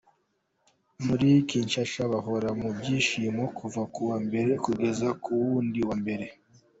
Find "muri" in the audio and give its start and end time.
1.05-1.29